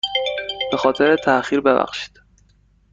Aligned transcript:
به 0.71 0.77
خاطر 0.77 1.15
تاخیر 1.17 1.61
ببخشید. 1.61 2.19